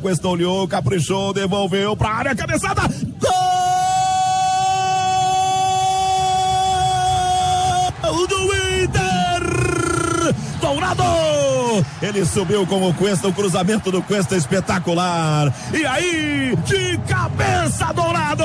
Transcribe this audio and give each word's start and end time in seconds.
Cuesta 0.00 0.26
olhou, 0.26 0.66
caprichou, 0.66 1.34
devolveu 1.34 1.94
pra 1.94 2.08
área, 2.08 2.34
cabeçada. 2.34 2.80
Gol 8.00 8.26
do 8.26 8.42
Inter! 8.82 9.51
Dourado! 10.72 11.04
Ele 12.00 12.24
subiu 12.24 12.66
com 12.66 12.88
o 12.88 12.94
Cuesta, 12.94 13.28
o 13.28 13.32
cruzamento 13.32 13.90
do 13.90 14.02
Cuesta 14.02 14.34
espetacular. 14.36 15.52
E 15.72 15.84
aí, 15.84 16.56
de 16.64 16.98
cabeça, 17.06 17.92
Dourado! 17.92 18.42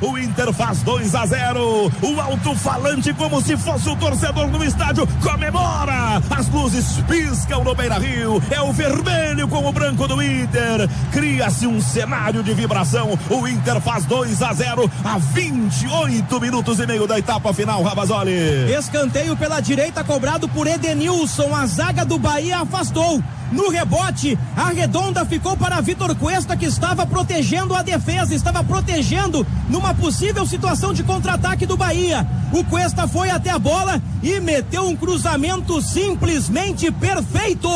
O 0.00 0.18
Inter 0.18 0.52
faz 0.52 0.82
2 0.82 1.14
a 1.14 1.24
0. 1.24 1.92
O 2.02 2.20
alto-falante, 2.20 3.12
como 3.14 3.40
se 3.40 3.56
fosse 3.56 3.88
o 3.88 3.96
torcedor 3.96 4.48
no 4.48 4.64
estádio, 4.64 5.06
comemora. 5.22 6.20
As 6.30 6.48
luzes 6.48 6.98
piscam 7.08 7.62
no 7.62 7.76
Beira 7.76 7.98
Rio. 7.98 8.42
É 8.50 8.60
o 8.60 8.72
vermelho 8.72 9.46
com 9.46 9.64
o 9.64 9.72
branco 9.72 10.08
do 10.08 10.20
Inter. 10.20 10.88
Cria-se 11.12 11.66
um 11.68 11.80
cenário 11.80 12.42
de 12.42 12.52
vibração. 12.54 13.16
O 13.30 13.46
Inter 13.46 13.80
faz 13.80 14.04
2 14.04 14.42
a 14.42 14.52
0 14.52 14.90
a 15.04 15.18
28 15.18 16.40
minutos 16.40 16.80
e 16.80 16.86
meio 16.86 17.06
da 17.06 17.18
etapa 17.18 17.52
final, 17.52 17.82
Rabazoli. 17.84 18.72
Escanteio 18.72 19.36
pela 19.36 19.60
direita 19.60 20.02
cobrado 20.02 20.48
por 20.48 20.66
Edenilson. 20.66 21.51
A 21.54 21.66
zaga 21.66 22.04
do 22.04 22.18
Bahia 22.18 22.58
afastou. 22.58 23.22
No 23.52 23.68
rebote, 23.68 24.38
a 24.56 24.70
redonda 24.70 25.24
ficou 25.26 25.56
para 25.56 25.80
Vitor 25.80 26.14
Cuesta, 26.16 26.56
que 26.56 26.64
estava 26.64 27.06
protegendo 27.06 27.74
a 27.74 27.82
defesa, 27.82 28.34
estava 28.34 28.64
protegendo 28.64 29.46
numa 29.68 29.94
possível 29.94 30.46
situação 30.46 30.94
de 30.94 31.02
contra-ataque 31.02 31.66
do 31.66 31.76
Bahia. 31.76 32.26
O 32.52 32.64
Cuesta 32.64 33.06
foi 33.06 33.30
até 33.30 33.50
a 33.50 33.58
bola 33.58 34.00
e 34.22 34.40
meteu 34.40 34.88
um 34.88 34.96
cruzamento 34.96 35.80
simplesmente 35.82 36.90
perfeito 36.90 37.68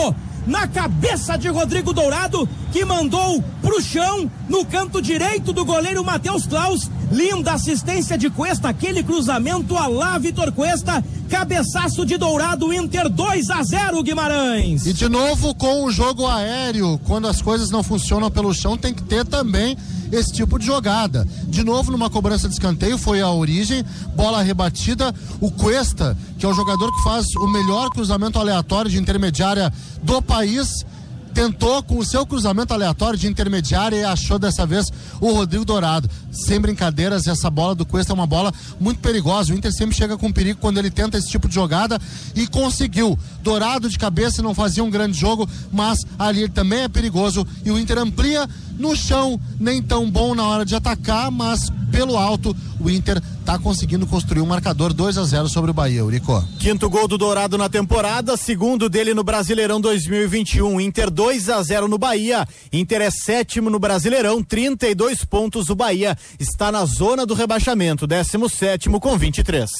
na 0.46 0.66
cabeça 0.66 1.36
de 1.36 1.48
Rodrigo 1.48 1.92
Dourado, 1.92 2.48
que 2.72 2.84
mandou 2.84 3.42
pro 3.76 3.82
chão 3.82 4.30
no 4.48 4.64
canto 4.64 5.02
direito 5.02 5.52
do 5.52 5.64
goleiro 5.64 6.02
Matheus 6.02 6.46
Klaus. 6.46 6.90
Linda 7.12 7.52
assistência 7.52 8.16
de 8.16 8.30
Cuesta, 8.30 8.68
aquele 8.68 9.02
cruzamento 9.02 9.76
a 9.76 9.86
lá 9.86 10.18
Vitor 10.18 10.50
Cuesta, 10.50 11.04
cabeçaço 11.28 12.06
de 12.06 12.16
Dourado, 12.16 12.72
Inter 12.72 13.08
2 13.08 13.50
a 13.50 13.62
0 13.62 14.02
Guimarães. 14.02 14.86
E 14.86 14.92
de 14.92 15.08
novo 15.08 15.54
com 15.54 15.84
o 15.84 15.90
jogo 15.90 16.26
aéreo, 16.26 16.98
quando 17.04 17.28
as 17.28 17.42
coisas 17.42 17.70
não 17.70 17.82
funcionam 17.82 18.30
pelo 18.30 18.54
chão, 18.54 18.78
tem 18.78 18.94
que 18.94 19.02
ter 19.02 19.24
também 19.26 19.76
esse 20.10 20.32
tipo 20.32 20.58
de 20.58 20.66
jogada. 20.66 21.26
De 21.46 21.62
novo, 21.62 21.92
numa 21.92 22.08
cobrança 22.08 22.48
de 22.48 22.54
escanteio, 22.54 22.96
foi 22.96 23.20
a 23.20 23.30
origem, 23.30 23.84
bola 24.14 24.42
rebatida. 24.42 25.14
O 25.40 25.50
Cuesta, 25.50 26.16
que 26.38 26.46
é 26.46 26.48
o 26.48 26.54
jogador 26.54 26.90
que 26.92 27.02
faz 27.02 27.26
o 27.36 27.46
melhor 27.46 27.90
cruzamento 27.90 28.38
aleatório 28.38 28.90
de 28.90 28.98
intermediária 28.98 29.72
do 30.02 30.22
país, 30.22 30.84
tentou 31.36 31.82
com 31.82 31.98
o 31.98 32.04
seu 32.04 32.24
cruzamento 32.24 32.72
aleatório 32.72 33.18
de 33.18 33.26
intermediária 33.26 33.94
e 33.94 34.04
achou 34.04 34.38
dessa 34.38 34.64
vez 34.64 34.86
o 35.20 35.34
Rodrigo 35.34 35.66
Dourado. 35.66 36.08
Sem 36.32 36.58
brincadeiras, 36.58 37.26
essa 37.26 37.50
bola 37.50 37.74
do 37.74 37.84
Cuesta 37.84 38.10
é 38.10 38.14
uma 38.14 38.26
bola 38.26 38.50
muito 38.80 39.00
perigosa. 39.00 39.52
O 39.52 39.56
Inter 39.56 39.70
sempre 39.70 39.94
chega 39.94 40.16
com 40.16 40.32
perigo 40.32 40.58
quando 40.58 40.78
ele 40.78 40.90
tenta 40.90 41.18
esse 41.18 41.28
tipo 41.28 41.46
de 41.46 41.54
jogada 41.54 42.00
e 42.34 42.46
conseguiu. 42.46 43.18
Dourado 43.46 43.88
de 43.88 43.96
cabeça 43.96 44.42
não 44.42 44.52
fazia 44.52 44.82
um 44.82 44.90
grande 44.90 45.16
jogo, 45.16 45.48
mas 45.72 46.04
ali 46.18 46.48
também 46.48 46.80
é 46.80 46.88
perigoso 46.88 47.46
e 47.64 47.70
o 47.70 47.78
Inter 47.78 47.98
amplia 47.98 48.48
no 48.76 48.96
chão, 48.96 49.40
nem 49.60 49.80
tão 49.80 50.10
bom 50.10 50.34
na 50.34 50.44
hora 50.44 50.64
de 50.64 50.74
atacar, 50.74 51.30
mas 51.30 51.70
pelo 51.92 52.16
alto 52.16 52.54
o 52.80 52.90
Inter 52.90 53.22
está 53.40 53.58
conseguindo 53.58 54.06
construir 54.06 54.40
um 54.40 54.46
marcador 54.46 54.92
2 54.92 55.16
a 55.16 55.24
0 55.24 55.48
sobre 55.48 55.70
o 55.70 55.74
Bahia, 55.74 56.04
Urico. 56.04 56.44
Quinto 56.58 56.90
gol 56.90 57.06
do 57.06 57.16
Dourado 57.16 57.56
na 57.56 57.68
temporada, 57.68 58.36
segundo 58.36 58.88
dele 58.88 59.14
no 59.14 59.22
Brasileirão 59.22 59.80
2021. 59.80 60.80
Inter 60.80 61.08
2 61.08 61.48
a 61.48 61.62
0 61.62 61.86
no 61.86 61.96
Bahia. 61.96 62.46
Inter 62.72 63.00
é 63.00 63.10
sétimo 63.10 63.70
no 63.70 63.78
Brasileirão, 63.78 64.42
32 64.42 65.24
pontos. 65.24 65.70
O 65.70 65.76
Bahia 65.76 66.18
está 66.40 66.72
na 66.72 66.84
zona 66.84 67.24
do 67.24 67.34
rebaixamento, 67.34 68.06
17 68.06 68.56
sétimo 68.56 69.00
com 69.00 69.16
23. 69.16 69.70